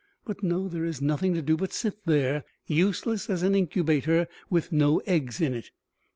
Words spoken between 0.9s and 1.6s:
nothing to do